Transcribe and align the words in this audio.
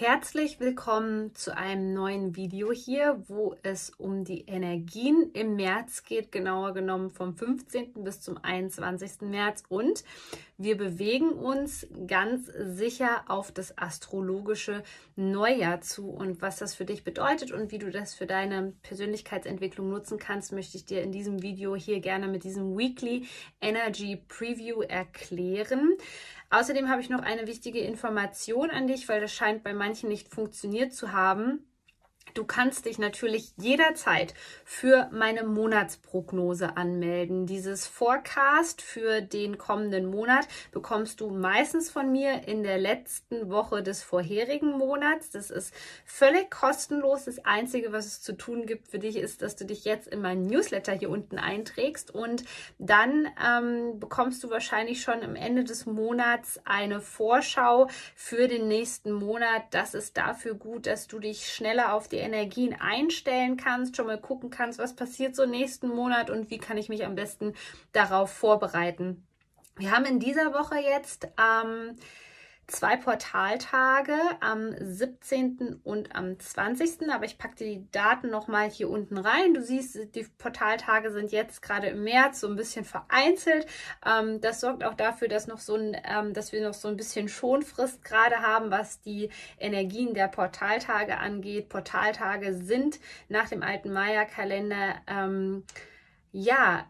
Herzlich 0.00 0.60
willkommen 0.60 1.34
zu 1.34 1.56
einem 1.56 1.92
neuen 1.92 2.36
Video 2.36 2.70
hier, 2.70 3.20
wo 3.26 3.56
es 3.64 3.90
um 3.90 4.22
die 4.22 4.42
Energien 4.42 5.32
im 5.32 5.56
März 5.56 6.04
geht, 6.04 6.30
genauer 6.30 6.72
genommen 6.72 7.10
vom 7.10 7.34
15. 7.34 8.04
bis 8.04 8.20
zum 8.20 8.38
21. 8.40 9.22
März. 9.22 9.64
Und 9.68 10.04
wir 10.56 10.76
bewegen 10.76 11.30
uns 11.32 11.84
ganz 12.06 12.46
sicher 12.46 13.24
auf 13.26 13.50
das 13.50 13.76
astrologische 13.76 14.84
Neujahr 15.16 15.80
zu. 15.80 16.08
Und 16.10 16.42
was 16.42 16.58
das 16.58 16.76
für 16.76 16.84
dich 16.84 17.02
bedeutet 17.02 17.50
und 17.50 17.72
wie 17.72 17.78
du 17.78 17.90
das 17.90 18.14
für 18.14 18.26
deine 18.26 18.74
Persönlichkeitsentwicklung 18.84 19.88
nutzen 19.88 20.20
kannst, 20.20 20.52
möchte 20.52 20.76
ich 20.76 20.84
dir 20.84 21.02
in 21.02 21.10
diesem 21.10 21.42
Video 21.42 21.74
hier 21.74 21.98
gerne 21.98 22.28
mit 22.28 22.44
diesem 22.44 22.78
Weekly 22.78 23.26
Energy 23.60 24.22
Preview 24.28 24.80
erklären. 24.82 25.96
Außerdem 26.50 26.88
habe 26.88 27.02
ich 27.02 27.10
noch 27.10 27.20
eine 27.22 27.46
wichtige 27.46 27.80
Information 27.80 28.70
an 28.70 28.86
dich, 28.86 29.08
weil 29.08 29.20
das 29.20 29.32
scheint 29.34 29.62
bei 29.62 29.74
manchen 29.74 30.08
nicht 30.08 30.28
funktioniert 30.32 30.94
zu 30.94 31.12
haben. 31.12 31.67
Du 32.34 32.44
kannst 32.44 32.86
dich 32.86 32.98
natürlich 32.98 33.52
jederzeit 33.56 34.34
für 34.64 35.08
meine 35.12 35.44
Monatsprognose 35.44 36.76
anmelden. 36.76 37.46
Dieses 37.46 37.86
Forecast 37.86 38.82
für 38.82 39.20
den 39.20 39.58
kommenden 39.58 40.06
Monat 40.06 40.46
bekommst 40.70 41.20
du 41.20 41.30
meistens 41.30 41.90
von 41.90 42.12
mir 42.12 42.46
in 42.46 42.62
der 42.62 42.78
letzten 42.78 43.50
Woche 43.50 43.82
des 43.82 44.02
vorherigen 44.02 44.70
Monats. 44.70 45.30
Das 45.30 45.50
ist 45.50 45.74
völlig 46.04 46.50
kostenlos. 46.50 47.24
Das 47.24 47.44
Einzige, 47.44 47.92
was 47.92 48.06
es 48.06 48.22
zu 48.22 48.36
tun 48.36 48.66
gibt 48.66 48.88
für 48.88 48.98
dich, 48.98 49.16
ist, 49.16 49.42
dass 49.42 49.56
du 49.56 49.64
dich 49.64 49.84
jetzt 49.84 50.08
in 50.08 50.20
meinen 50.20 50.42
Newsletter 50.42 50.92
hier 50.92 51.10
unten 51.10 51.38
einträgst 51.38 52.14
und 52.14 52.44
dann 52.78 53.28
ähm, 53.44 53.98
bekommst 53.98 54.44
du 54.44 54.50
wahrscheinlich 54.50 55.02
schon 55.02 55.22
am 55.22 55.36
Ende 55.36 55.64
des 55.64 55.86
Monats 55.86 56.60
eine 56.64 57.00
Vorschau 57.00 57.88
für 58.14 58.48
den 58.48 58.68
nächsten 58.68 59.12
Monat. 59.12 59.62
Das 59.70 59.94
ist 59.94 60.16
dafür 60.16 60.54
gut, 60.54 60.86
dass 60.86 61.06
du 61.06 61.18
dich 61.18 61.52
schneller 61.52 61.94
auf 61.94 62.08
die 62.08 62.17
Energien 62.18 62.74
einstellen 62.78 63.56
kannst, 63.56 63.96
schon 63.96 64.06
mal 64.06 64.20
gucken 64.20 64.50
kannst, 64.50 64.78
was 64.78 64.94
passiert 64.94 65.34
so 65.34 65.46
nächsten 65.46 65.88
Monat 65.88 66.30
und 66.30 66.50
wie 66.50 66.58
kann 66.58 66.76
ich 66.76 66.88
mich 66.88 67.04
am 67.04 67.14
besten 67.14 67.54
darauf 67.92 68.30
vorbereiten. 68.30 69.26
Wir 69.76 69.92
haben 69.92 70.04
in 70.04 70.18
dieser 70.18 70.52
Woche 70.52 70.76
jetzt 70.78 71.28
ähm, 71.38 71.96
zwei 72.68 72.96
Portaltage 72.96 74.14
am 74.40 74.74
17. 74.78 75.80
und 75.82 76.14
am 76.14 76.38
20. 76.38 77.10
Aber 77.10 77.24
ich 77.24 77.38
packe 77.38 77.56
die 77.56 77.90
Daten 77.90 78.30
nochmal 78.30 78.70
hier 78.70 78.90
unten 78.90 79.16
rein. 79.16 79.54
Du 79.54 79.62
siehst, 79.62 80.14
die 80.14 80.26
Portaltage 80.36 81.10
sind 81.10 81.32
jetzt 81.32 81.62
gerade 81.62 81.88
im 81.88 82.04
März 82.04 82.40
so 82.40 82.46
ein 82.46 82.56
bisschen 82.56 82.84
vereinzelt. 82.84 83.66
Ähm, 84.06 84.40
das 84.40 84.60
sorgt 84.60 84.84
auch 84.84 84.94
dafür, 84.94 85.28
dass, 85.28 85.46
noch 85.46 85.58
so 85.58 85.74
ein, 85.74 85.96
ähm, 86.04 86.34
dass 86.34 86.52
wir 86.52 86.62
noch 86.62 86.74
so 86.74 86.88
ein 86.88 86.96
bisschen 86.96 87.28
Schonfrist 87.28 88.04
gerade 88.04 88.36
haben, 88.40 88.70
was 88.70 89.00
die 89.00 89.30
Energien 89.58 90.12
der 90.12 90.28
Portaltage 90.28 91.16
angeht. 91.16 91.70
Portaltage 91.70 92.54
sind 92.54 93.00
nach 93.28 93.48
dem 93.48 93.62
alten 93.62 93.92
Maya-Kalender 93.92 94.96
ähm, 95.06 95.64
ja, 96.32 96.86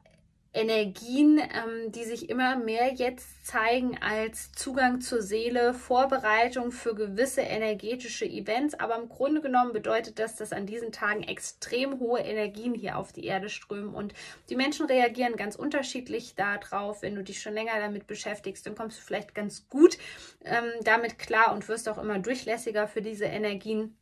Energien, 0.54 1.38
ähm, 1.38 1.92
die 1.92 2.04
sich 2.04 2.31
immer 2.31 2.56
mehr 2.56 2.94
jetzt 2.94 3.47
zeigen 3.47 3.98
als 4.00 4.50
Zugang 4.53 5.00
zur 5.03 5.20
Seele, 5.20 5.75
Vorbereitung 5.75 6.72
für 6.72 6.94
gewisse 6.94 7.42
energetische 7.42 8.25
Events. 8.25 8.75
Aber 8.75 8.97
im 8.97 9.08
Grunde 9.08 9.42
genommen 9.42 9.72
bedeutet 9.72 10.19
das, 10.19 10.37
dass 10.37 10.53
an 10.54 10.66
diesen 10.66 10.91
Tagen 10.91 11.22
extrem 11.22 12.00
hohe 12.00 12.20
Energien 12.20 12.75
hier 12.75 12.97
auf 12.97 13.12
die 13.12 13.26
Erde 13.26 13.50
strömen 13.50 13.94
und 13.94 14.14
die 14.48 14.56
Menschen 14.56 14.87
reagieren 14.87 15.37
ganz 15.37 15.54
unterschiedlich 15.54 16.34
darauf. 16.34 17.03
Wenn 17.03 17.14
du 17.14 17.22
dich 17.22 17.42
schon 17.42 17.54
länger 17.54 17.78
damit 17.78 18.06
beschäftigst, 18.06 18.66
dann 18.66 18.75
kommst 18.75 18.98
du 18.98 19.03
vielleicht 19.03 19.34
ganz 19.34 19.69
gut 19.69 19.98
ähm, 20.44 20.70
damit 20.82 21.19
klar 21.19 21.53
und 21.53 21.69
wirst 21.69 21.88
auch 21.91 21.98
immer 21.98 22.19
durchlässiger 22.19 22.88
für 22.88 23.03
diese 23.03 23.26
Energien. 23.26 23.98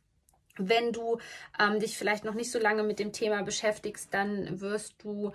Wenn 0.57 0.91
du 0.91 1.19
ähm, 1.59 1.79
dich 1.79 1.97
vielleicht 1.97 2.23
noch 2.23 2.33
nicht 2.33 2.51
so 2.51 2.57
lange 2.57 2.83
mit 2.83 2.99
dem 2.99 3.11
Thema 3.11 3.43
beschäftigst, 3.43 4.13
dann 4.13 4.61
wirst 4.61 4.95
du 5.03 5.33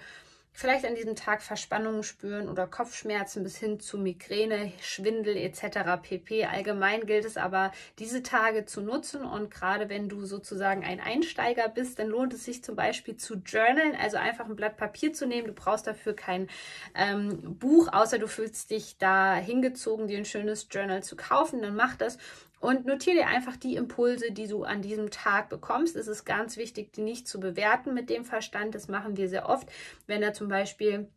vielleicht 0.52 0.84
an 0.84 0.94
diesem 0.94 1.16
Tag 1.16 1.42
Verspannungen 1.42 2.02
spüren 2.02 2.48
oder 2.48 2.66
Kopfschmerzen 2.66 3.42
bis 3.42 3.56
hin 3.56 3.80
zu 3.80 3.98
Migräne, 3.98 4.72
Schwindel 4.80 5.36
etc. 5.36 6.00
pp. 6.02 6.44
Allgemein 6.44 7.06
gilt 7.06 7.24
es 7.24 7.36
aber, 7.36 7.72
diese 7.98 8.22
Tage 8.22 8.66
zu 8.66 8.82
nutzen 8.82 9.24
und 9.24 9.50
gerade 9.50 9.88
wenn 9.88 10.08
du 10.08 10.26
sozusagen 10.26 10.84
ein 10.84 11.00
Einsteiger 11.00 11.68
bist, 11.68 11.98
dann 11.98 12.08
lohnt 12.08 12.34
es 12.34 12.44
sich 12.44 12.62
zum 12.62 12.76
Beispiel 12.76 13.16
zu 13.16 13.36
journalen, 13.36 13.96
also 13.96 14.18
einfach 14.18 14.46
ein 14.46 14.56
Blatt 14.56 14.76
Papier 14.76 15.12
zu 15.12 15.26
nehmen. 15.26 15.48
Du 15.48 15.54
brauchst 15.54 15.86
dafür 15.86 16.14
kein 16.14 16.48
ähm, 16.94 17.58
Buch, 17.58 17.88
außer 17.92 18.18
du 18.18 18.28
fühlst 18.28 18.70
dich 18.70 18.98
da 18.98 19.34
hingezogen, 19.36 20.06
dir 20.06 20.18
ein 20.18 20.24
schönes 20.24 20.68
Journal 20.70 21.02
zu 21.02 21.16
kaufen, 21.16 21.62
dann 21.62 21.74
mach 21.74 21.96
das 21.96 22.18
und 22.62 22.86
notiere 22.86 23.16
dir 23.16 23.26
einfach 23.26 23.56
die 23.56 23.74
Impulse, 23.74 24.30
die 24.30 24.46
du 24.46 24.62
an 24.62 24.82
diesem 24.82 25.10
Tag 25.10 25.48
bekommst. 25.48 25.96
Es 25.96 26.06
ist 26.06 26.24
ganz 26.24 26.56
wichtig, 26.56 26.92
die 26.92 27.02
nicht 27.02 27.26
zu 27.26 27.40
bewerten 27.40 27.92
mit 27.92 28.08
dem 28.08 28.24
Verstand. 28.24 28.76
Das 28.76 28.86
machen 28.86 29.16
wir 29.16 29.28
sehr 29.28 29.48
oft, 29.48 29.68
wenn 30.06 30.20
da 30.20 30.32
zum 30.32 30.46
Beispiel 30.46 31.08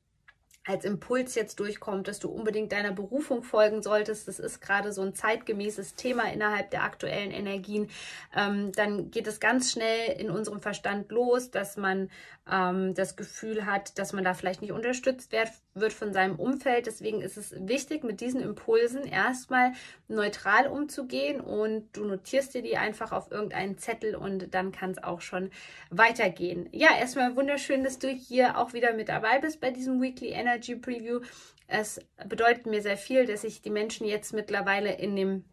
als 0.65 0.83
Impuls 0.83 1.35
jetzt 1.35 1.59
durchkommt, 1.59 2.07
dass 2.07 2.17
du 2.17 2.29
unbedingt 2.29 2.71
deiner 2.71 2.91
Berufung 2.91 3.43
folgen 3.43 3.83
solltest. 3.83 4.27
Das 4.27 4.39
ist 4.39 4.59
gerade 4.59 4.91
so 4.91 5.03
ein 5.03 5.13
zeitgemäßes 5.13 5.93
Thema 5.93 6.23
innerhalb 6.33 6.71
der 6.71 6.83
aktuellen 6.83 7.29
Energien. 7.29 7.91
Ähm, 8.35 8.71
dann 8.71 9.11
geht 9.11 9.27
es 9.27 9.39
ganz 9.39 9.71
schnell 9.71 10.19
in 10.19 10.31
unserem 10.31 10.61
Verstand 10.61 11.11
los, 11.11 11.51
dass 11.51 11.77
man 11.77 12.09
ähm, 12.51 12.93
das 12.93 13.15
Gefühl 13.15 13.65
hat, 13.65 13.97
dass 13.97 14.13
man 14.13 14.23
da 14.23 14.33
vielleicht 14.33 14.61
nicht 14.61 14.71
unterstützt 14.71 15.31
wird, 15.31 15.49
wird 15.73 15.93
von 15.93 16.13
seinem 16.13 16.35
Umfeld. 16.35 16.85
Deswegen 16.85 17.21
ist 17.21 17.37
es 17.37 17.53
wichtig, 17.57 18.03
mit 18.03 18.21
diesen 18.21 18.41
Impulsen 18.41 19.03
erstmal 19.03 19.73
neutral 20.07 20.67
umzugehen 20.67 21.41
und 21.41 21.87
du 21.93 22.05
notierst 22.05 22.53
dir 22.53 22.61
die 22.61 22.77
einfach 22.77 23.11
auf 23.11 23.31
irgendeinen 23.31 23.77
Zettel 23.77 24.15
und 24.15 24.53
dann 24.53 24.71
kann 24.71 24.91
es 24.91 25.03
auch 25.03 25.21
schon 25.21 25.49
weitergehen. 25.89 26.69
Ja, 26.71 26.89
erstmal 26.97 27.35
wunderschön, 27.35 27.83
dass 27.83 27.99
du 27.99 28.07
hier 28.09 28.57
auch 28.57 28.73
wieder 28.73 28.93
mit 28.93 29.09
dabei 29.09 29.39
bist 29.39 29.59
bei 29.59 29.71
diesem 29.71 30.01
Weekly 30.01 30.29
Energy 30.29 30.75
Preview. 30.75 31.21
Es 31.67 31.99
bedeutet 32.27 32.67
mir 32.67 32.81
sehr 32.81 32.97
viel, 32.97 33.25
dass 33.25 33.43
ich 33.43 33.61
die 33.61 33.71
Menschen 33.71 34.05
jetzt 34.05 34.33
mittlerweile 34.33 34.93
in 34.93 35.15
dem 35.15 35.45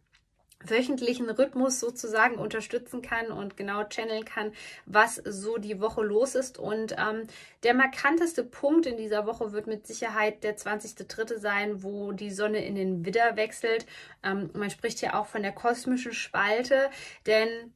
wöchentlichen 0.64 1.28
Rhythmus 1.30 1.80
sozusagen 1.80 2.36
unterstützen 2.36 3.02
kann 3.02 3.26
und 3.26 3.56
genau 3.56 3.84
channeln 3.84 4.24
kann, 4.24 4.52
was 4.86 5.16
so 5.16 5.58
die 5.58 5.80
Woche 5.80 6.02
los 6.02 6.34
ist. 6.34 6.58
Und 6.58 6.92
ähm, 6.98 7.26
der 7.62 7.74
markanteste 7.74 8.44
Punkt 8.44 8.86
in 8.86 8.96
dieser 8.96 9.26
Woche 9.26 9.52
wird 9.52 9.66
mit 9.66 9.86
Sicherheit 9.86 10.44
der 10.44 10.56
20.3. 10.56 11.38
sein, 11.38 11.82
wo 11.82 12.12
die 12.12 12.30
Sonne 12.30 12.64
in 12.64 12.74
den 12.74 13.04
Widder 13.04 13.36
wechselt. 13.36 13.86
Ähm, 14.22 14.50
man 14.54 14.70
spricht 14.70 15.00
hier 15.00 15.18
auch 15.18 15.26
von 15.26 15.42
der 15.42 15.52
kosmischen 15.52 16.12
Spalte, 16.12 16.90
denn 17.26 17.72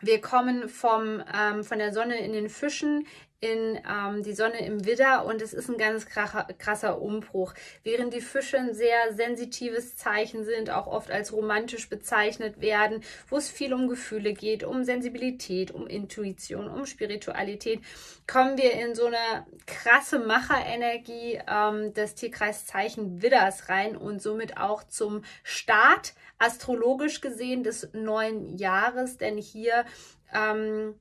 wir 0.00 0.20
kommen 0.20 0.68
vom, 0.68 1.22
ähm, 1.34 1.64
von 1.64 1.78
der 1.78 1.92
Sonne 1.92 2.18
in 2.18 2.32
den 2.32 2.50
Fischen 2.50 3.06
in 3.40 3.78
ähm, 3.88 4.22
die 4.22 4.32
Sonne 4.32 4.64
im 4.64 4.86
Widder 4.86 5.26
und 5.26 5.42
es 5.42 5.52
ist 5.52 5.68
ein 5.68 5.76
ganz 5.76 6.06
krasser, 6.06 7.00
Umbruch. 7.00 7.52
Während 7.82 8.14
die 8.14 8.20
Fische 8.20 8.58
ein 8.58 8.74
sehr 8.74 9.12
sensitives 9.14 9.96
Zeichen 9.96 10.44
sind, 10.44 10.70
auch 10.70 10.86
oft 10.86 11.10
als 11.10 11.32
romantisch 11.32 11.88
bezeichnet 11.88 12.60
werden, 12.60 13.02
wo 13.28 13.36
es 13.36 13.50
viel 13.50 13.74
um 13.74 13.88
Gefühle 13.88 14.32
geht, 14.32 14.64
um 14.64 14.84
Sensibilität, 14.84 15.70
um 15.70 15.86
Intuition, 15.86 16.68
um 16.68 16.86
Spiritualität, 16.86 17.80
kommen 18.26 18.56
wir 18.56 18.72
in 18.72 18.94
so 18.94 19.06
eine 19.06 19.46
krasse 19.66 20.18
Macherenergie 20.18 21.40
ähm, 21.46 21.92
des 21.92 22.14
Tierkreiszeichen 22.14 23.20
Widders 23.22 23.68
rein 23.68 23.96
und 23.96 24.22
somit 24.22 24.56
auch 24.56 24.82
zum 24.84 25.22
Start 25.42 26.14
astrologisch 26.38 27.20
gesehen 27.20 27.62
des 27.62 27.88
neuen 27.92 28.56
Jahres, 28.56 29.18
denn 29.18 29.36
hier 29.36 29.84
ähm, 30.32 30.94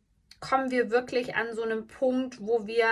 kommen 0.48 0.72
wir 0.72 0.92
wirklich 0.92 1.36
an 1.36 1.56
so 1.56 1.64
einem 1.64 1.88
Punkt, 1.88 2.38
wo 2.40 2.68
wir 2.68 2.88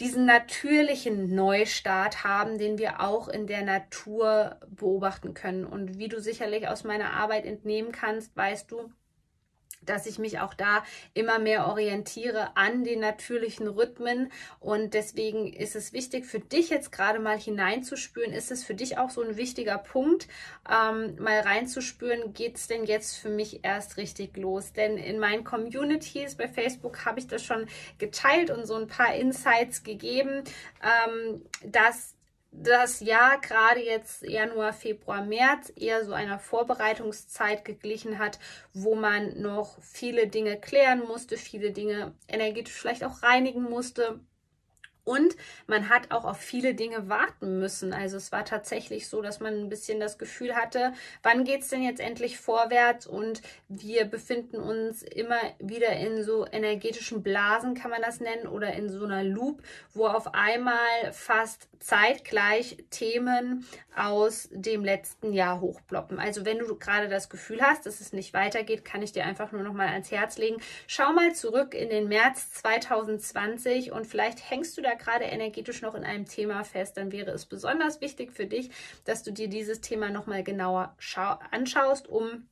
diesen 0.00 0.24
natürlichen 0.24 1.34
Neustart 1.34 2.24
haben, 2.24 2.58
den 2.58 2.78
wir 2.78 3.00
auch 3.00 3.28
in 3.28 3.46
der 3.46 3.62
Natur 3.62 4.56
beobachten 4.68 5.34
können. 5.34 5.64
Und 5.64 5.98
wie 5.98 6.08
du 6.08 6.20
sicherlich 6.20 6.68
aus 6.68 6.84
meiner 6.84 7.12
Arbeit 7.12 7.44
entnehmen 7.44 7.92
kannst, 7.92 8.36
weißt 8.36 8.70
du, 8.70 8.90
dass 9.84 10.06
ich 10.06 10.18
mich 10.18 10.40
auch 10.40 10.54
da 10.54 10.84
immer 11.14 11.38
mehr 11.38 11.66
orientiere 11.66 12.56
an 12.56 12.84
den 12.84 13.00
natürlichen 13.00 13.68
Rhythmen. 13.68 14.32
Und 14.60 14.94
deswegen 14.94 15.52
ist 15.52 15.76
es 15.76 15.92
wichtig 15.92 16.26
für 16.26 16.40
dich 16.40 16.70
jetzt 16.70 16.92
gerade 16.92 17.18
mal 17.18 17.38
hineinzuspüren. 17.38 18.32
Ist 18.32 18.50
es 18.50 18.64
für 18.64 18.74
dich 18.74 18.98
auch 18.98 19.10
so 19.10 19.22
ein 19.22 19.36
wichtiger 19.36 19.78
Punkt, 19.78 20.28
ähm, 20.70 21.16
mal 21.18 21.40
reinzuspüren, 21.40 22.32
geht 22.32 22.56
es 22.56 22.66
denn 22.66 22.84
jetzt 22.84 23.16
für 23.16 23.30
mich 23.30 23.64
erst 23.64 23.96
richtig 23.96 24.36
los? 24.36 24.72
Denn 24.72 24.96
in 24.96 25.18
meinen 25.18 25.44
Communities 25.44 26.36
bei 26.36 26.48
Facebook 26.48 27.04
habe 27.04 27.20
ich 27.20 27.26
das 27.26 27.44
schon 27.44 27.66
geteilt 27.98 28.50
und 28.50 28.66
so 28.66 28.74
ein 28.74 28.86
paar 28.86 29.14
Insights 29.14 29.82
gegeben, 29.82 30.44
ähm, 30.82 31.42
dass 31.64 32.14
das 32.52 33.00
Jahr 33.00 33.40
gerade 33.40 33.80
jetzt 33.80 34.22
Januar, 34.22 34.74
Februar, 34.74 35.24
März 35.24 35.72
eher 35.74 36.04
so 36.04 36.12
einer 36.12 36.38
Vorbereitungszeit 36.38 37.64
geglichen 37.64 38.18
hat, 38.18 38.38
wo 38.74 38.94
man 38.94 39.40
noch 39.40 39.80
viele 39.82 40.26
Dinge 40.28 40.60
klären 40.60 41.00
musste, 41.06 41.38
viele 41.38 41.72
Dinge 41.72 42.14
energetisch 42.28 42.74
vielleicht 42.74 43.04
auch 43.04 43.22
reinigen 43.22 43.62
musste, 43.62 44.20
und 45.04 45.36
man 45.66 45.88
hat 45.88 46.10
auch 46.10 46.24
auf 46.24 46.38
viele 46.38 46.74
Dinge 46.74 47.08
warten 47.08 47.58
müssen. 47.58 47.92
Also 47.92 48.16
es 48.16 48.30
war 48.32 48.44
tatsächlich 48.44 49.08
so, 49.08 49.20
dass 49.20 49.40
man 49.40 49.54
ein 49.54 49.68
bisschen 49.68 50.00
das 50.00 50.18
Gefühl 50.18 50.54
hatte, 50.54 50.92
wann 51.22 51.44
geht 51.44 51.62
es 51.62 51.68
denn 51.68 51.82
jetzt 51.82 52.00
endlich 52.00 52.38
vorwärts? 52.38 53.06
Und 53.06 53.42
wir 53.68 54.04
befinden 54.04 54.56
uns 54.56 55.02
immer 55.02 55.40
wieder 55.58 55.92
in 55.92 56.22
so 56.22 56.46
energetischen 56.46 57.22
Blasen, 57.22 57.74
kann 57.74 57.90
man 57.90 58.02
das 58.02 58.20
nennen, 58.20 58.46
oder 58.46 58.74
in 58.74 58.88
so 58.88 59.04
einer 59.04 59.24
Loop, 59.24 59.62
wo 59.92 60.06
auf 60.06 60.34
einmal 60.34 61.12
fast 61.12 61.68
zeitgleich 61.80 62.84
Themen 62.90 63.66
aus 63.96 64.48
dem 64.52 64.84
letzten 64.84 65.32
Jahr 65.32 65.60
hochploppen. 65.60 66.18
Also 66.18 66.44
wenn 66.44 66.58
du 66.58 66.76
gerade 66.78 67.08
das 67.08 67.28
Gefühl 67.28 67.60
hast, 67.60 67.86
dass 67.86 68.00
es 68.00 68.12
nicht 68.12 68.32
weitergeht, 68.32 68.84
kann 68.84 69.02
ich 69.02 69.12
dir 69.12 69.24
einfach 69.24 69.50
nur 69.52 69.62
noch 69.62 69.72
mal 69.72 69.88
ans 69.88 70.10
Herz 70.10 70.38
legen. 70.38 70.62
Schau 70.86 71.12
mal 71.12 71.34
zurück 71.34 71.74
in 71.74 71.90
den 71.90 72.08
März 72.08 72.52
2020 72.52 73.90
und 73.90 74.06
vielleicht 74.06 74.48
hängst 74.48 74.78
du 74.78 74.82
da 74.82 74.91
gerade 74.94 75.24
energetisch 75.24 75.82
noch 75.82 75.94
in 75.94 76.04
einem 76.04 76.26
Thema 76.26 76.64
fest, 76.64 76.96
dann 76.96 77.12
wäre 77.12 77.30
es 77.30 77.46
besonders 77.46 78.00
wichtig 78.00 78.32
für 78.32 78.46
dich, 78.46 78.70
dass 79.04 79.22
du 79.22 79.32
dir 79.32 79.48
dieses 79.48 79.80
Thema 79.80 80.10
nochmal 80.10 80.42
genauer 80.42 80.96
anschaust, 81.50 82.08
um 82.08 82.48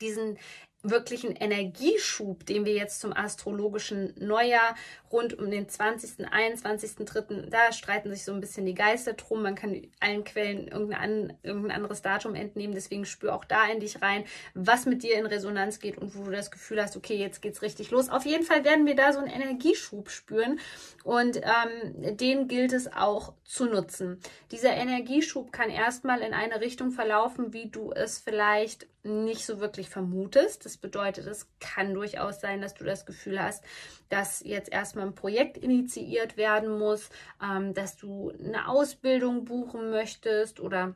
diesen 0.00 0.38
wirklichen 0.82 1.32
Energieschub, 1.32 2.44
den 2.46 2.64
wir 2.64 2.74
jetzt 2.74 3.00
zum 3.00 3.12
astrologischen 3.12 4.14
Neujahr 4.18 4.74
rund 5.10 5.38
um 5.38 5.50
den 5.50 5.68
20., 5.68 6.26
21., 6.30 6.96
3., 7.04 7.48
da 7.50 7.72
streiten 7.72 8.10
sich 8.10 8.24
so 8.24 8.32
ein 8.32 8.40
bisschen 8.40 8.66
die 8.66 8.74
Geister 8.74 9.12
drum. 9.12 9.42
Man 9.42 9.54
kann 9.54 9.82
allen 10.00 10.24
Quellen 10.24 10.68
irgendein, 10.68 11.70
anderes 11.70 12.02
Datum 12.02 12.34
entnehmen. 12.34 12.74
Deswegen 12.74 13.04
spür 13.04 13.34
auch 13.34 13.44
da 13.44 13.66
in 13.66 13.80
dich 13.80 14.02
rein, 14.02 14.24
was 14.54 14.86
mit 14.86 15.02
dir 15.02 15.16
in 15.16 15.26
Resonanz 15.26 15.78
geht 15.78 15.98
und 15.98 16.16
wo 16.16 16.24
du 16.24 16.30
das 16.30 16.50
Gefühl 16.50 16.82
hast, 16.82 16.96
okay, 16.96 17.16
jetzt 17.16 17.42
geht's 17.42 17.62
richtig 17.62 17.90
los. 17.90 18.08
Auf 18.08 18.24
jeden 18.24 18.44
Fall 18.44 18.64
werden 18.64 18.86
wir 18.86 18.96
da 18.96 19.12
so 19.12 19.20
einen 19.20 19.30
Energieschub 19.30 20.10
spüren 20.10 20.58
und 21.04 21.36
ähm, 21.36 22.16
den 22.16 22.48
gilt 22.48 22.72
es 22.72 22.92
auch 22.92 23.34
zu 23.44 23.66
nutzen. 23.66 24.18
Dieser 24.50 24.74
Energieschub 24.74 25.52
kann 25.52 25.70
erstmal 25.70 26.20
in 26.20 26.34
eine 26.34 26.60
Richtung 26.60 26.90
verlaufen, 26.90 27.52
wie 27.52 27.68
du 27.68 27.92
es 27.92 28.18
vielleicht 28.18 28.86
nicht 29.04 29.44
so 29.44 29.60
wirklich 29.60 29.88
vermutest. 29.88 30.64
Das 30.64 30.76
bedeutet, 30.76 31.26
es 31.26 31.48
kann 31.60 31.94
durchaus 31.94 32.40
sein, 32.40 32.60
dass 32.60 32.74
du 32.74 32.84
das 32.84 33.06
Gefühl 33.06 33.42
hast, 33.42 33.64
dass 34.08 34.40
jetzt 34.44 34.70
erstmal 34.70 35.06
ein 35.06 35.14
Projekt 35.14 35.56
initiiert 35.58 36.36
werden 36.36 36.78
muss, 36.78 37.10
ähm, 37.42 37.74
dass 37.74 37.96
du 37.96 38.30
eine 38.30 38.68
Ausbildung 38.68 39.44
buchen 39.44 39.90
möchtest 39.90 40.60
oder 40.60 40.94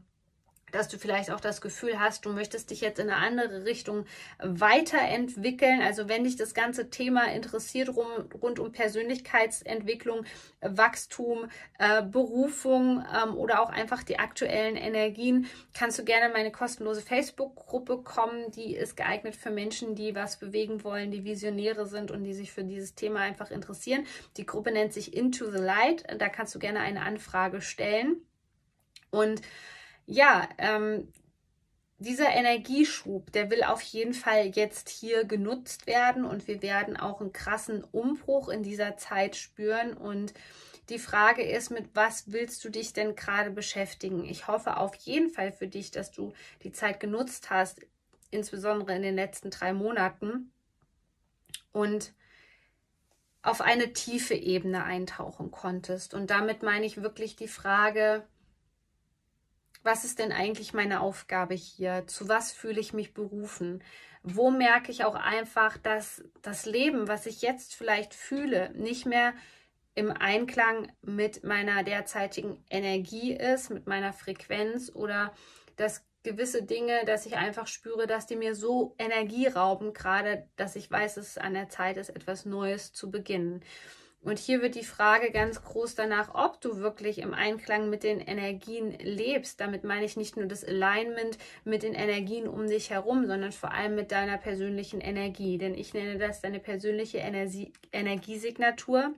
dass 0.72 0.88
du 0.88 0.98
vielleicht 0.98 1.30
auch 1.30 1.40
das 1.40 1.60
Gefühl 1.60 2.00
hast, 2.00 2.24
du 2.24 2.32
möchtest 2.32 2.70
dich 2.70 2.80
jetzt 2.80 2.98
in 2.98 3.08
eine 3.08 3.24
andere 3.24 3.64
Richtung 3.64 4.04
weiterentwickeln. 4.38 5.80
Also 5.80 6.08
wenn 6.08 6.24
dich 6.24 6.36
das 6.36 6.54
ganze 6.54 6.90
Thema 6.90 7.32
interessiert 7.32 7.90
rund, 7.90 8.34
rund 8.42 8.58
um 8.58 8.72
Persönlichkeitsentwicklung, 8.72 10.24
Wachstum, 10.60 11.48
äh, 11.78 12.02
Berufung 12.02 13.04
ähm, 13.14 13.36
oder 13.36 13.62
auch 13.62 13.70
einfach 13.70 14.02
die 14.02 14.18
aktuellen 14.18 14.76
Energien, 14.76 15.46
kannst 15.72 15.98
du 15.98 16.04
gerne 16.04 16.26
in 16.26 16.32
meine 16.32 16.50
kostenlose 16.50 17.00
Facebook-Gruppe 17.00 18.02
kommen. 18.02 18.50
Die 18.50 18.74
ist 18.74 18.96
geeignet 18.96 19.36
für 19.36 19.50
Menschen, 19.50 19.94
die 19.94 20.14
was 20.14 20.38
bewegen 20.38 20.82
wollen, 20.82 21.12
die 21.12 21.24
Visionäre 21.24 21.86
sind 21.86 22.10
und 22.10 22.24
die 22.24 22.34
sich 22.34 22.50
für 22.50 22.64
dieses 22.64 22.94
Thema 22.96 23.20
einfach 23.20 23.52
interessieren. 23.52 24.04
Die 24.36 24.46
Gruppe 24.46 24.72
nennt 24.72 24.92
sich 24.92 25.16
Into 25.16 25.50
the 25.50 25.58
Light. 25.58 26.04
Da 26.19 26.28
kannst 26.28 26.54
du 26.54 26.58
gerne 26.58 26.80
eine 26.80 27.02
Anfrage 27.02 27.60
stellen. 27.60 28.16
Und 29.10 29.40
ja, 30.06 30.49
ähm, 30.58 31.12
dieser 31.99 32.29
Energieschub, 32.29 33.32
der 33.32 33.50
will 33.50 33.62
auf 33.62 33.81
jeden 33.81 34.12
Fall 34.12 34.47
jetzt 34.55 34.91
hier 34.91 35.25
genutzt 35.25 35.87
werden 35.87 36.25
und 36.25 36.47
wir 36.47 36.61
werden 36.61 36.97
auch 36.97 37.20
einen 37.20 37.32
krassen 37.32 37.85
Umbruch 37.85 38.49
in 38.49 38.62
dieser 38.62 38.97
Zeit 38.99 39.35
spüren. 39.35 39.94
Und 39.94 40.35
die 40.91 40.99
Frage 40.99 41.43
ist, 41.43 41.70
mit 41.70 41.88
was 41.94 42.32
willst 42.32 42.62
du 42.64 42.69
dich 42.69 42.93
denn 42.93 43.17
gerade 43.17 43.50
beschäftigen? 43.50 44.25
Ich 44.25 44.47
hoffe 44.47 44.76
auf 44.76 44.94
jeden 44.97 45.31
Fall 45.31 45.53
für 45.53 45.69
dich, 45.69 45.91
dass 45.91 46.11
du 46.11 46.35
die 46.62 46.73
Zeit 46.73 47.00
genutzt 47.00 47.49
hast, 47.49 47.81
insbesondere 48.31 48.94
in 48.94 49.03
den 49.03 49.14
letzten 49.14 49.50
drei 49.50 49.73
Monaten 49.73 50.53
und 51.73 52.12
auf 53.43 53.62
eine 53.62 53.94
tiefe 53.94 54.35
Ebene 54.35 54.85
eintauchen 54.85 55.50
konntest. 55.50 56.12
Und 56.12 56.31
damit 56.31 56.62
meine 56.62 56.85
ich 56.85 57.00
wirklich 57.00 57.37
die 57.37 57.49
Frage, 57.49 58.26
was 59.86 60.04
ist 60.04 60.18
denn 60.18 60.32
eigentlich 60.32 60.74
meine 60.74 61.00
Aufgabe 61.00 61.54
hier? 61.54 62.06
Zu 62.06 62.28
was 62.28 62.52
fühle 62.52 62.80
ich 62.80 62.92
mich 62.92 63.14
berufen? 63.14 63.82
Wo 64.22 64.50
merke 64.50 64.90
ich 64.90 65.04
auch 65.04 65.14
einfach, 65.14 65.78
dass 65.78 66.24
das 66.42 66.66
Leben, 66.66 67.08
was 67.08 67.24
ich 67.26 67.40
jetzt 67.40 67.74
vielleicht 67.74 68.12
fühle, 68.12 68.70
nicht 68.74 69.06
mehr 69.06 69.32
im 69.94 70.10
Einklang 70.10 70.92
mit 71.00 71.44
meiner 71.44 71.84
derzeitigen 71.84 72.62
Energie 72.68 73.32
ist, 73.32 73.70
mit 73.70 73.86
meiner 73.86 74.12
Frequenz 74.12 74.90
oder 74.94 75.32
dass 75.76 76.04
gewisse 76.22 76.64
Dinge, 76.64 77.04
dass 77.06 77.24
ich 77.24 77.36
einfach 77.36 77.68
spüre, 77.68 78.08
dass 78.08 78.26
die 78.26 78.36
mir 78.36 78.56
so 78.56 78.96
Energie 78.98 79.46
rauben, 79.46 79.92
gerade 79.92 80.48
dass 80.56 80.74
ich 80.74 80.90
weiß, 80.90 81.14
dass 81.14 81.28
es 81.28 81.38
an 81.38 81.54
der 81.54 81.68
Zeit 81.68 81.96
ist, 81.96 82.10
etwas 82.10 82.44
Neues 82.44 82.92
zu 82.92 83.10
beginnen. 83.10 83.62
Und 84.26 84.40
hier 84.40 84.61
wird 84.61 84.75
die 84.75 84.82
Frage 84.82 85.31
ganz 85.31 85.62
groß 85.62 85.94
danach, 85.94 86.34
ob 86.34 86.61
du 86.61 86.78
wirklich 86.78 87.19
im 87.19 87.32
Einklang 87.32 87.88
mit 87.88 88.02
den 88.02 88.19
Energien 88.19 88.90
lebst. 88.99 89.61
Damit 89.61 89.84
meine 89.84 90.05
ich 90.05 90.17
nicht 90.17 90.37
nur 90.37 90.46
das 90.46 90.64
Alignment 90.64 91.38
mit 91.64 91.84
den 91.84 91.94
Energien 91.94 92.49
um 92.49 92.67
dich 92.67 92.90
herum, 92.90 93.28
sondern 93.28 93.52
vor 93.52 93.70
allem 93.70 93.94
mit 93.94 94.11
deiner 94.11 94.37
persönlichen 94.37 95.00
Energie. 95.00 95.58
Denn 95.58 95.76
ich 95.76 95.94
nenne 95.94 96.19
das 96.19 96.40
deine 96.40 96.58
persönliche 96.58 97.19
Energie 97.19 97.73
Energiesignatur. 97.93 99.14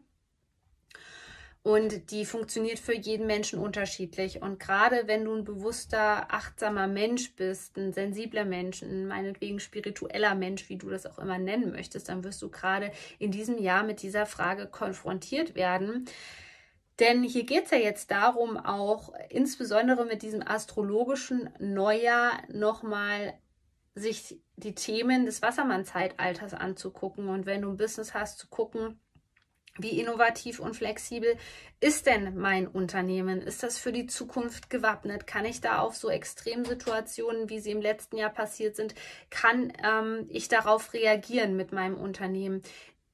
Und 1.62 2.12
die 2.12 2.24
funktioniert 2.24 2.78
für 2.78 2.94
jeden 2.94 3.26
Menschen 3.26 3.58
unterschiedlich. 3.58 4.40
Und 4.40 4.58
gerade 4.58 5.06
wenn 5.06 5.24
du 5.24 5.34
ein 5.34 5.44
bewusster, 5.44 6.32
achtsamer 6.32 6.86
Mensch 6.86 7.34
bist, 7.34 7.76
ein 7.76 7.92
sensibler 7.92 8.44
Mensch, 8.44 8.82
ein 8.82 9.06
meinetwegen 9.06 9.60
spiritueller 9.60 10.34
Mensch, 10.34 10.68
wie 10.68 10.78
du 10.78 10.88
das 10.88 11.04
auch 11.04 11.18
immer 11.18 11.38
nennen 11.38 11.72
möchtest, 11.72 12.08
dann 12.08 12.24
wirst 12.24 12.40
du 12.42 12.48
gerade 12.48 12.92
in 13.18 13.32
diesem 13.32 13.58
Jahr 13.58 13.82
mit 13.82 14.02
dieser 14.02 14.24
Frage 14.24 14.66
konfrontiert 14.66 15.56
werden. 15.56 16.06
Denn 17.00 17.22
hier 17.22 17.44
geht 17.44 17.66
es 17.66 17.70
ja 17.70 17.78
jetzt 17.78 18.10
darum, 18.10 18.56
auch 18.56 19.12
insbesondere 19.28 20.04
mit 20.04 20.22
diesem 20.22 20.46
astrologischen 20.46 21.50
Neujahr 21.58 22.42
nochmal 22.48 23.34
sich 23.94 24.40
die 24.56 24.74
Themen 24.74 25.26
des 25.26 25.42
Wassermann-Zeitalters 25.42 26.54
anzugucken. 26.54 27.28
Und 27.28 27.46
wenn 27.46 27.62
du 27.62 27.70
ein 27.70 27.76
Business 27.76 28.14
hast, 28.14 28.38
zu 28.38 28.48
gucken, 28.48 28.98
wie 29.78 30.00
innovativ 30.00 30.60
und 30.60 30.74
flexibel 30.74 31.36
ist 31.80 32.06
denn 32.06 32.36
mein 32.36 32.66
Unternehmen? 32.66 33.40
Ist 33.40 33.62
das 33.62 33.78
für 33.78 33.92
die 33.92 34.06
Zukunft 34.06 34.70
gewappnet? 34.70 35.26
Kann 35.26 35.44
ich 35.44 35.60
da 35.60 35.78
auf 35.78 35.96
so 35.96 36.10
Extremsituationen, 36.10 37.48
wie 37.48 37.60
sie 37.60 37.70
im 37.70 37.80
letzten 37.80 38.16
Jahr 38.16 38.30
passiert 38.30 38.76
sind, 38.76 38.94
kann 39.30 39.72
ähm, 39.82 40.26
ich 40.28 40.48
darauf 40.48 40.92
reagieren 40.92 41.56
mit 41.56 41.72
meinem 41.72 41.96
Unternehmen? 41.96 42.62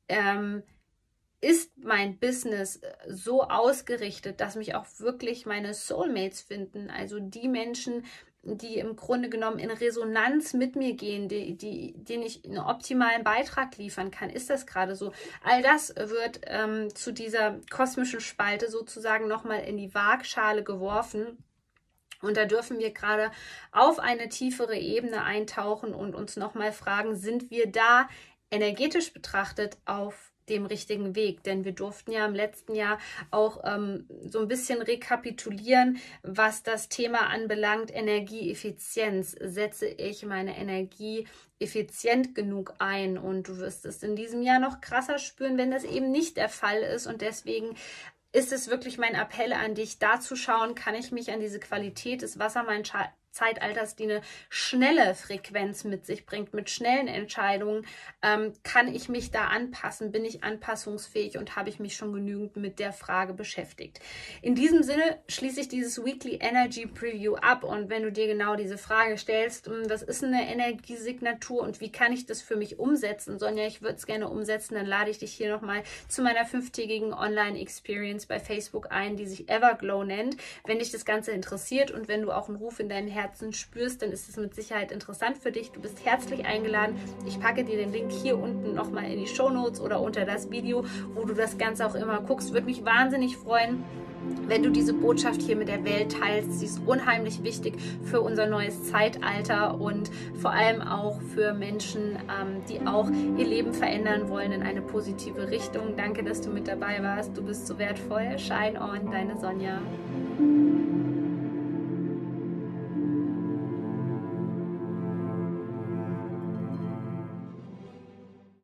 Ähm, 0.09 0.63
ist 1.45 1.77
mein 1.77 2.19
Business 2.19 2.81
so 3.07 3.43
ausgerichtet, 3.43 4.41
dass 4.41 4.57
mich 4.57 4.75
auch 4.75 4.87
wirklich 4.99 5.45
meine 5.45 5.75
Soulmates 5.75 6.41
finden, 6.41 6.89
also 6.89 7.21
die 7.21 7.49
Menschen, 7.49 8.05
die 8.45 8.79
im 8.79 8.97
Grunde 8.97 9.29
genommen 9.29 9.59
in 9.59 9.71
Resonanz 9.71 10.53
mit 10.53 10.77
mir 10.77 10.95
gehen, 10.95 11.29
die, 11.29 11.57
die, 11.57 11.95
denen 11.97 12.23
ich 12.23 12.45
einen 12.45 12.59
optimalen 12.59 13.25
Beitrag 13.25 13.77
liefern 13.77 14.11
kann. 14.11 14.31
Ist 14.31 14.51
das 14.51 14.67
gerade 14.67 14.95
so? 14.95 15.13
All 15.43 15.63
das 15.63 15.95
wird 15.97 16.43
ähm, 16.47 16.95
zu 16.95 17.13
dieser 17.13 17.61
kosmischen 17.71 18.21
Spalte 18.21 18.71
sozusagen 18.71 19.29
nochmal 19.29 19.61
in 19.61 19.77
die 19.77 19.95
Waagschale 19.95 20.63
geworfen. 20.63 21.39
Und 22.21 22.37
da 22.37 22.45
dürfen 22.45 22.79
wir 22.79 22.93
gerade 22.93 23.31
auf 23.73 23.99
eine 23.99 24.29
tiefere 24.29 24.77
Ebene 24.77 25.25
eintauchen 25.25 25.95
und 25.95 26.15
uns 26.15 26.37
nochmal 26.37 26.73
fragen, 26.73 27.17
sind 27.17 27.51
wir 27.51 27.71
da 27.71 28.09
energetisch 28.51 29.13
betrachtet 29.13 29.79
auf 29.85 30.34
dem 30.49 30.67
richtigen 30.67 31.15
Weg. 31.15 31.43
Denn 31.43 31.65
wir 31.65 31.73
durften 31.73 32.13
ja 32.13 32.27
im 32.27 32.35
letzten 32.35 32.75
Jahr 32.75 32.99
auch 33.31 33.63
ähm, 33.65 34.07
so 34.29 34.41
ein 34.41 34.49
bisschen 34.49 34.83
rekapitulieren, 34.83 35.99
was 36.23 36.63
das 36.63 36.89
Thema 36.89 37.29
anbelangt. 37.29 37.95
Energieeffizienz. 37.95 39.37
Setze 39.41 39.87
ich 39.87 40.25
meine 40.25 40.57
Energie 40.57 41.27
effizient 41.59 42.35
genug 42.35 42.75
ein? 42.79 43.19
Und 43.19 43.49
du 43.49 43.59
wirst 43.59 43.87
es 43.87 44.03
in 44.03 44.17
diesem 44.17 44.43
Jahr 44.43 44.59
noch 44.59 44.81
krasser 44.81 45.19
spüren, 45.19 45.59
wenn 45.59 45.71
das 45.71 45.85
eben 45.85 46.11
nicht 46.11 46.37
der 46.37 46.49
Fall 46.49 46.79
ist. 46.79 47.07
Und 47.07 47.21
deswegen 47.21 47.77
ist 48.33 48.53
es 48.53 48.69
wirklich 48.69 48.99
mein 48.99 49.15
Appell 49.15 49.53
an 49.53 49.75
dich, 49.75 50.01
da 50.01 50.19
zu 50.19 50.35
schauen, 50.35 50.75
kann 50.75 50.97
ich 50.97 51.13
mich 51.13 51.31
an 51.31 51.39
diese 51.39 51.61
Qualität 51.61 52.23
des 52.23 52.39
Wassermann 52.39 52.83
Zeitalters, 53.35 53.97
die 53.97 54.05
eine 54.05 54.21
schnelle 54.49 55.15
Frequenz 55.15 55.83
mit 55.83 56.07
sich 56.07 56.25
bringt, 56.25 56.55
mit 56.55 56.71
schnellen 56.71 57.09
Entscheidungen, 57.09 57.85
ähm, 58.23 58.53
kann 58.63 58.95
ich 58.95 59.09
mich 59.09 59.33
da 59.33 59.49
anpassen? 59.49 60.13
Bin 60.13 60.25
ich 60.25 60.45
anpassungsfähig 60.45 61.37
und 61.37 61.57
habe 61.57 61.69
ich 61.69 61.81
mich 61.81 61.97
schon 61.97 62.13
genügend 62.13 62.57
mit 62.57 62.79
der 62.79 62.93
Frage 62.93 63.35
beschäftigt? 63.35 63.99
In 64.41 64.55
diesem 64.55 64.85
Sinne 64.85 65.19
schließe 65.29 65.61
ich 65.61 65.69
dieses 65.69 66.05
Weekly 66.05 66.39
Energy 66.41 66.87
Preview 66.87 67.35
ab 67.35 67.65
und 67.65 67.91
wenn 67.91 68.05
du 68.05 68.13
dir 68.13 68.29
genau 68.29 68.55
diese 68.55 68.79
Frage 68.79 69.19
stellst, 69.19 69.67
hm, 69.67 69.91
was 69.91 70.03
ist 70.03 70.23
eine 70.23 70.49
Energiesignatur 70.49 71.63
und 71.63 71.81
wie 71.81 71.91
kann 71.91 72.13
ich 72.13 72.27
das 72.27 72.41
für 72.41 72.57
mich 72.57 72.79
umsetzen? 72.79 73.41
Sonja, 73.41 73.67
ich 73.67 73.83
würde 73.83 73.97
es 73.97 74.07
gerne 74.07 74.29
umsetzen, 74.29 74.75
dann 74.75 74.87
lade 74.87 75.11
ich 75.11 75.19
dich 75.19 75.33
hier 75.33 75.51
nochmal 75.51 75.83
zu 76.07 76.23
meiner 76.23 76.45
fünftägigen 76.45 77.13
Online-Experience 77.13 78.27
bei 78.27 78.39
Facebook 78.39 78.93
ein, 78.93 79.17
die 79.17 79.27
sich 79.27 79.49
Everglow 79.49 80.05
nennt. 80.05 80.37
Wenn 80.65 80.79
dich 80.79 80.93
das 80.93 81.05
Ganze 81.05 81.33
interessiert 81.33 81.91
und 81.91 82.07
wenn 82.07 82.23
du 82.23 82.31
auch 82.31 82.49
einen 82.49 82.59
Ruf 82.59 82.79
in 82.79 82.89
deinem 82.89 83.09
Herzen 83.09 83.24
Herzen 83.25 83.55
spürst, 83.55 84.03
dann 84.03 84.13
ist 84.13 84.29
es 84.29 84.37
mit 84.37 84.55
Sicherheit 84.55 84.93
interessant 84.93 85.39
für 85.39 85.51
dich. 85.51 85.71
Du 85.71 85.81
bist 85.81 86.05
herzlich 86.05 86.45
eingeladen. 86.45 86.97
Ich 87.27 87.41
packe 87.41 87.65
dir 87.65 87.79
den 87.79 87.91
Link 87.91 88.13
hier 88.13 88.39
unten 88.39 88.75
nochmal 88.75 89.11
in 89.11 89.19
die 89.19 89.27
Show 89.27 89.49
Notes 89.49 89.81
oder 89.81 90.01
unter 90.01 90.27
das 90.27 90.51
Video, 90.51 90.85
wo 91.15 91.25
du 91.25 91.33
das 91.33 91.57
Ganze 91.57 91.87
auch 91.87 91.95
immer 91.95 92.21
guckst. 92.21 92.53
Würde 92.53 92.67
mich 92.67 92.85
wahnsinnig 92.85 93.39
freuen 93.39 93.83
wenn 94.47 94.63
du 94.63 94.71
diese 94.71 94.95
Botschaft 94.95 95.43
hier 95.43 95.55
mit 95.55 95.69
der 95.69 95.85
Welt 95.85 96.13
teilst. 96.19 96.59
Sie 96.59 96.65
ist 96.65 96.81
unheimlich 96.87 97.43
wichtig 97.43 97.75
für 98.05 98.23
unser 98.23 98.47
neues 98.47 98.91
Zeitalter 98.91 99.79
und 99.79 100.11
vor 100.41 100.51
allem 100.51 100.81
auch 100.81 101.21
für 101.35 101.53
Menschen, 101.53 102.17
ähm, 102.17 102.63
die 102.67 102.87
auch 102.87 103.11
ihr 103.11 103.47
Leben 103.47 103.75
verändern 103.75 104.31
wollen 104.31 104.53
in 104.53 104.63
eine 104.63 104.81
positive 104.81 105.51
Richtung. 105.51 105.95
Danke, 105.97 106.25
dass 106.25 106.41
du 106.41 106.49
mit 106.49 106.69
dabei 106.69 107.03
warst. 107.03 107.37
Du 107.37 107.43
bist 107.43 107.67
so 107.67 107.79
wertvoll. 107.79 108.39
Shine 108.39 108.81
on, 108.81 109.11
deine 109.11 109.39
Sonja. 109.39 109.79